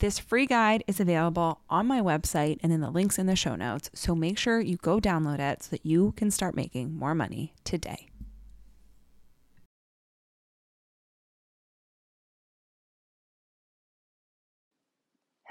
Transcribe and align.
This 0.00 0.18
free 0.18 0.46
guide 0.46 0.82
is 0.86 0.98
available 0.98 1.60
on 1.68 1.86
my 1.86 2.00
website 2.00 2.56
and 2.62 2.72
in 2.72 2.80
the 2.80 2.88
links 2.88 3.18
in 3.18 3.26
the 3.26 3.36
show 3.36 3.54
notes, 3.54 3.90
so 3.92 4.14
make 4.14 4.38
sure 4.38 4.58
you 4.58 4.78
go 4.78 4.98
download 4.98 5.40
it 5.40 5.62
so 5.62 5.68
that 5.72 5.84
you 5.84 6.12
can 6.16 6.30
start 6.30 6.56
making 6.56 6.94
more 6.94 7.14
money 7.14 7.52
today. 7.64 8.06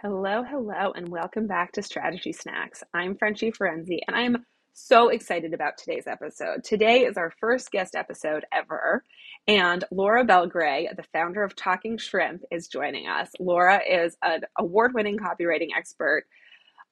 Hello, 0.01 0.41
hello, 0.41 0.93
and 0.95 1.09
welcome 1.09 1.45
back 1.45 1.71
to 1.73 1.83
Strategy 1.83 2.33
Snacks. 2.33 2.81
I'm 2.91 3.15
Frenchie 3.17 3.51
Ferenczi, 3.51 3.99
and 4.07 4.17
I'm 4.17 4.37
so 4.73 5.09
excited 5.09 5.53
about 5.53 5.77
today's 5.77 6.07
episode. 6.07 6.63
Today 6.63 7.05
is 7.05 7.17
our 7.17 7.31
first 7.39 7.71
guest 7.71 7.95
episode 7.95 8.45
ever, 8.51 9.03
and 9.47 9.83
Laura 9.91 10.23
Belgray, 10.23 10.95
the 10.95 11.03
founder 11.11 11.43
of 11.43 11.55
Talking 11.55 11.97
Shrimp, 11.97 12.43
is 12.51 12.67
joining 12.67 13.07
us. 13.07 13.31
Laura 13.39 13.81
is 13.87 14.15
an 14.23 14.41
award 14.57 14.93
winning 14.93 15.17
copywriting 15.17 15.69
expert 15.75 16.25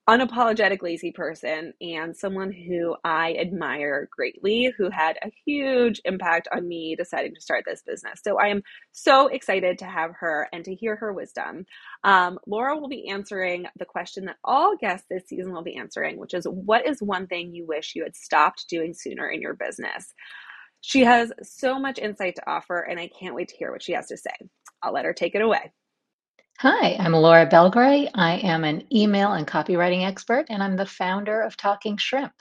unapologetic 0.10 0.82
lazy 0.82 1.12
person 1.12 1.74
and 1.82 2.16
someone 2.16 2.52
who 2.52 2.96
I 3.04 3.34
admire 3.34 4.10
greatly, 4.16 4.74
who 4.78 4.90
had 4.90 5.18
a 5.22 5.32
huge 5.46 6.02
impact 6.06 6.48
on 6.56 6.68
me 6.68 6.96
deciding 6.96 7.36
to 7.36 7.42
start 7.42 7.66
this 7.68 7.84
business. 7.86 8.22
So 8.24 8.40
I 8.40 8.48
am 8.48 8.64
so 8.94 9.28
excited 9.28 9.78
to 9.80 9.86
have 9.86 10.12
her 10.20 10.48
and 10.54 10.64
to 10.66 10.74
hear 10.74 10.96
her 10.96 11.14
wisdom. 11.14 11.66
Um, 12.04 12.40
Laura 12.48 12.78
will 12.78 12.88
be 12.88 13.10
answering 13.10 13.66
the 13.78 13.86
question 13.86 14.26
that 14.26 14.38
all 14.44 14.78
guests 14.78 15.08
this 15.10 15.28
season 15.28 15.54
will 15.54 15.64
be 15.64 15.76
answering, 15.78 16.18
which 16.18 16.34
is 16.34 16.46
what 16.46 16.88
is 16.88 17.02
one 17.02 17.28
thing 17.28 17.54
you 17.54 17.66
wish 17.68 17.94
you 17.96 18.04
had 18.04 18.16
stopped 18.16 18.66
doing 18.70 18.94
sooner 18.94 19.28
in 19.30 19.42
your 19.42 19.56
business? 19.56 20.14
She 20.82 21.04
has 21.04 21.34
so 21.44 21.80
much 21.80 22.00
insight 22.00 22.36
to 22.36 22.50
offer, 22.50 22.80
and 22.80 23.00
I 23.00 23.10
can't 23.20 23.36
wait 23.36 23.50
to 23.50 23.58
hear 23.58 23.72
what 23.72 23.84
she 23.84 23.94
has 23.94 24.08
to 24.08 24.18
say. 24.18 24.32
I'll 24.82 24.94
let 24.94 25.06
her 25.06 25.14
take 25.14 25.36
it 25.36 25.42
away. 25.42 25.74
Hi, 26.62 26.96
I'm 26.96 27.14
Laura 27.14 27.46
Belgray. 27.46 28.10
I 28.16 28.38
am 28.38 28.64
an 28.64 28.84
email 28.92 29.34
and 29.34 29.46
copywriting 29.46 30.04
expert, 30.04 30.48
and 30.50 30.64
I'm 30.64 30.76
the 30.76 30.88
founder 30.88 31.42
of 31.42 31.56
Talking 31.56 31.98
Shrimp. 31.98 32.34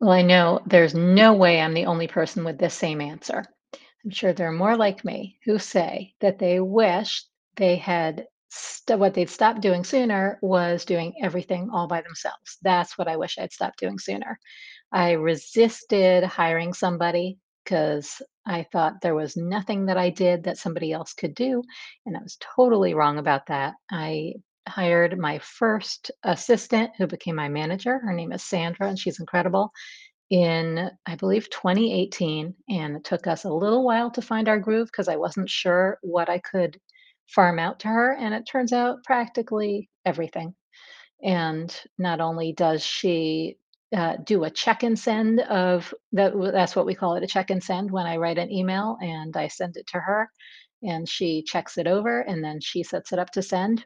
Well, 0.00 0.10
I 0.10 0.22
know 0.22 0.60
there's 0.66 0.92
no 0.92 1.32
way 1.32 1.60
I'm 1.60 1.72
the 1.72 1.86
only 1.86 2.08
person 2.08 2.42
with 2.42 2.58
this 2.58 2.74
same 2.74 3.00
answer. 3.00 3.44
I'm 4.04 4.10
sure 4.10 4.32
there 4.32 4.48
are 4.48 4.52
more 4.52 4.76
like 4.76 5.04
me 5.04 5.38
who 5.44 5.56
say 5.60 6.14
that 6.20 6.40
they 6.40 6.58
wish 6.58 7.24
they 7.54 7.76
had 7.76 8.26
st- 8.48 8.98
what 8.98 9.14
they'd 9.14 9.30
stopped 9.30 9.60
doing 9.60 9.84
sooner 9.84 10.40
was 10.42 10.84
doing 10.84 11.14
everything 11.22 11.70
all 11.72 11.86
by 11.86 12.00
themselves. 12.00 12.58
That's 12.62 12.98
what 12.98 13.06
I 13.06 13.16
wish 13.16 13.38
I'd 13.38 13.52
stopped 13.52 13.78
doing 13.78 14.00
sooner. 14.00 14.36
I 14.90 15.12
resisted 15.12 16.24
hiring 16.24 16.72
somebody 16.72 17.38
because 17.62 18.20
I 18.46 18.64
thought 18.72 19.00
there 19.00 19.14
was 19.14 19.36
nothing 19.36 19.86
that 19.86 19.98
I 19.98 20.10
did 20.10 20.44
that 20.44 20.58
somebody 20.58 20.92
else 20.92 21.12
could 21.12 21.34
do. 21.34 21.62
And 22.06 22.16
I 22.16 22.22
was 22.22 22.38
totally 22.56 22.94
wrong 22.94 23.18
about 23.18 23.46
that. 23.46 23.74
I 23.90 24.34
hired 24.68 25.18
my 25.18 25.38
first 25.38 26.10
assistant 26.22 26.90
who 26.96 27.06
became 27.06 27.34
my 27.34 27.48
manager. 27.48 27.98
Her 27.98 28.12
name 28.12 28.32
is 28.32 28.42
Sandra, 28.42 28.88
and 28.88 28.98
she's 28.98 29.20
incredible. 29.20 29.72
In, 30.30 30.90
I 31.06 31.14
believe, 31.16 31.50
2018. 31.50 32.54
And 32.68 32.96
it 32.96 33.04
took 33.04 33.26
us 33.26 33.44
a 33.44 33.52
little 33.52 33.84
while 33.84 34.10
to 34.12 34.22
find 34.22 34.48
our 34.48 34.58
groove 34.58 34.88
because 34.88 35.08
I 35.08 35.16
wasn't 35.16 35.50
sure 35.50 35.98
what 36.02 36.28
I 36.28 36.38
could 36.38 36.78
farm 37.28 37.58
out 37.58 37.80
to 37.80 37.88
her. 37.88 38.14
And 38.14 38.34
it 38.34 38.44
turns 38.44 38.72
out 38.72 39.04
practically 39.04 39.88
everything. 40.04 40.54
And 41.22 41.74
not 41.98 42.20
only 42.20 42.52
does 42.52 42.84
she 42.84 43.56
uh, 43.94 44.16
do 44.24 44.44
a 44.44 44.50
check 44.50 44.82
and 44.82 44.98
send 44.98 45.40
of 45.40 45.92
that 46.12 46.32
that's 46.52 46.74
what 46.74 46.86
we 46.86 46.94
call 46.94 47.14
it 47.14 47.22
a 47.22 47.26
check 47.26 47.50
and 47.50 47.62
send 47.62 47.90
when 47.90 48.06
i 48.06 48.16
write 48.16 48.38
an 48.38 48.50
email 48.50 48.98
and 49.00 49.36
i 49.36 49.46
send 49.46 49.76
it 49.76 49.86
to 49.86 49.98
her 49.98 50.28
and 50.82 51.08
she 51.08 51.42
checks 51.42 51.78
it 51.78 51.86
over 51.86 52.20
and 52.20 52.42
then 52.42 52.60
she 52.60 52.82
sets 52.82 53.12
it 53.12 53.18
up 53.18 53.30
to 53.30 53.42
send. 53.42 53.84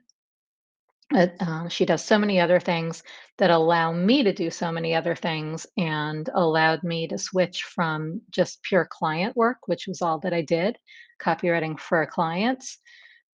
Uh, 1.12 1.68
she 1.68 1.84
does 1.84 2.04
so 2.04 2.16
many 2.16 2.38
other 2.38 2.60
things 2.60 3.02
that 3.38 3.50
allow 3.50 3.92
me 3.92 4.22
to 4.22 4.32
do 4.32 4.48
so 4.48 4.70
many 4.70 4.94
other 4.94 5.16
things 5.16 5.66
and 5.76 6.30
allowed 6.34 6.84
me 6.84 7.08
to 7.08 7.18
switch 7.18 7.64
from 7.64 8.20
just 8.30 8.62
pure 8.62 8.86
client 8.88 9.36
work 9.36 9.58
which 9.66 9.88
was 9.88 10.02
all 10.02 10.20
that 10.20 10.32
i 10.32 10.40
did 10.40 10.78
copywriting 11.20 11.76
for 11.80 12.06
clients 12.06 12.78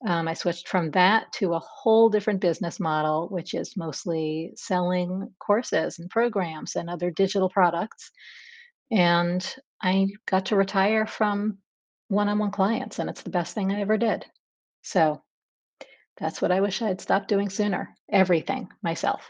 um, 0.04 0.28
I 0.28 0.34
switched 0.34 0.68
from 0.68 0.90
that 0.90 1.32
to 1.34 1.54
a 1.54 1.58
whole 1.60 2.10
different 2.10 2.40
business 2.40 2.78
model, 2.78 3.28
which 3.28 3.54
is 3.54 3.76
mostly 3.76 4.52
selling 4.56 5.30
courses 5.38 5.98
and 5.98 6.10
programs 6.10 6.76
and 6.76 6.90
other 6.90 7.10
digital 7.10 7.48
products. 7.48 8.10
And 8.90 9.46
I 9.82 10.08
got 10.26 10.46
to 10.46 10.56
retire 10.56 11.06
from 11.06 11.58
one 12.08 12.28
on 12.28 12.38
one 12.38 12.50
clients, 12.50 12.98
and 12.98 13.08
it's 13.08 13.22
the 13.22 13.30
best 13.30 13.54
thing 13.54 13.72
I 13.72 13.80
ever 13.80 13.96
did. 13.96 14.24
So 14.82 15.22
that's 16.18 16.40
what 16.40 16.52
I 16.52 16.60
wish 16.60 16.82
I 16.82 16.88
had 16.88 17.00
stopped 17.00 17.28
doing 17.28 17.50
sooner 17.50 17.94
everything 18.10 18.68
myself. 18.82 19.28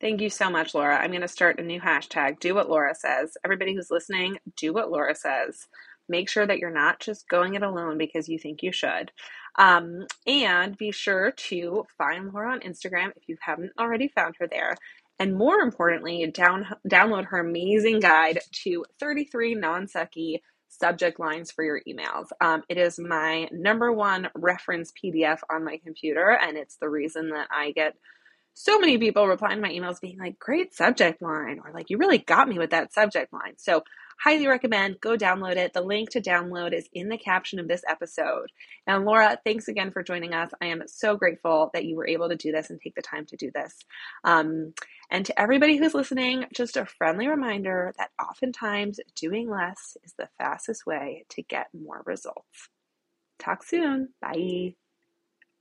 Thank 0.00 0.20
you 0.20 0.30
so 0.30 0.48
much, 0.48 0.74
Laura. 0.74 0.96
I'm 0.96 1.10
going 1.10 1.22
to 1.22 1.28
start 1.28 1.58
a 1.58 1.62
new 1.62 1.80
hashtag 1.80 2.38
do 2.38 2.54
what 2.54 2.70
Laura 2.70 2.94
says. 2.94 3.36
Everybody 3.44 3.74
who's 3.74 3.90
listening, 3.90 4.38
do 4.56 4.72
what 4.72 4.92
Laura 4.92 5.14
says. 5.14 5.66
Make 6.08 6.28
sure 6.28 6.46
that 6.46 6.58
you're 6.58 6.70
not 6.70 7.00
just 7.00 7.28
going 7.28 7.54
it 7.54 7.62
alone 7.62 7.98
because 7.98 8.28
you 8.28 8.38
think 8.38 8.62
you 8.62 8.72
should. 8.72 9.12
Um, 9.58 10.06
and 10.26 10.76
be 10.76 10.92
sure 10.92 11.32
to 11.32 11.84
find 11.96 12.32
Laura 12.32 12.52
on 12.52 12.60
Instagram 12.60 13.10
if 13.16 13.28
you 13.28 13.36
haven't 13.40 13.72
already 13.78 14.08
found 14.08 14.36
her 14.38 14.46
there. 14.46 14.76
And 15.18 15.34
more 15.34 15.58
importantly, 15.58 16.30
down, 16.32 16.66
download 16.88 17.26
her 17.26 17.40
amazing 17.40 18.00
guide 18.00 18.38
to 18.64 18.84
33 19.00 19.56
non 19.56 19.86
sucky 19.86 20.40
subject 20.68 21.18
lines 21.18 21.50
for 21.50 21.64
your 21.64 21.80
emails. 21.88 22.26
Um, 22.40 22.62
it 22.68 22.78
is 22.78 22.98
my 22.98 23.48
number 23.50 23.92
one 23.92 24.28
reference 24.34 24.92
PDF 24.92 25.40
on 25.50 25.64
my 25.64 25.78
computer, 25.82 26.38
and 26.40 26.56
it's 26.56 26.76
the 26.76 26.88
reason 26.88 27.30
that 27.30 27.48
I 27.50 27.72
get 27.72 27.96
so 28.54 28.78
many 28.78 28.98
people 28.98 29.26
replying 29.26 29.56
to 29.56 29.62
my 29.62 29.70
emails 29.70 30.00
being 30.00 30.18
like, 30.18 30.38
great 30.38 30.74
subject 30.74 31.22
line, 31.22 31.60
or 31.64 31.72
like, 31.72 31.90
you 31.90 31.98
really 31.98 32.18
got 32.18 32.48
me 32.48 32.58
with 32.58 32.70
that 32.70 32.92
subject 32.92 33.32
line. 33.32 33.54
So 33.56 33.82
highly 34.20 34.46
recommend 34.46 35.00
go 35.00 35.16
download 35.16 35.56
it. 35.56 35.72
The 35.72 35.80
link 35.80 36.10
to 36.10 36.20
download 36.20 36.72
is 36.72 36.88
in 36.92 37.08
the 37.08 37.18
caption 37.18 37.58
of 37.58 37.68
this 37.68 37.82
episode. 37.88 38.50
And 38.86 39.04
Laura, 39.04 39.38
thanks 39.44 39.68
again 39.68 39.90
for 39.90 40.02
joining 40.02 40.34
us. 40.34 40.50
I 40.60 40.66
am 40.66 40.82
so 40.86 41.16
grateful 41.16 41.70
that 41.74 41.84
you 41.84 41.96
were 41.96 42.08
able 42.08 42.28
to 42.28 42.36
do 42.36 42.52
this 42.52 42.70
and 42.70 42.80
take 42.80 42.94
the 42.94 43.02
time 43.02 43.26
to 43.26 43.36
do 43.36 43.50
this. 43.54 43.74
Um, 44.24 44.74
and 45.10 45.24
to 45.26 45.40
everybody 45.40 45.76
who's 45.76 45.94
listening, 45.94 46.44
just 46.54 46.76
a 46.76 46.84
friendly 46.86 47.28
reminder 47.28 47.94
that 47.98 48.10
oftentimes 48.20 49.00
doing 49.14 49.48
less 49.48 49.96
is 50.04 50.14
the 50.18 50.28
fastest 50.38 50.86
way 50.86 51.24
to 51.30 51.42
get 51.42 51.68
more 51.72 52.02
results. 52.04 52.68
Talk 53.38 53.62
soon. 53.62 54.08
Bye. 54.20 54.74